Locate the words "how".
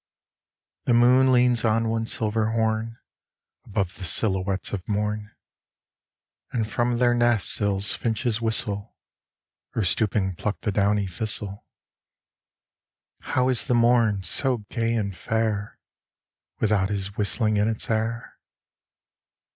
13.19-13.47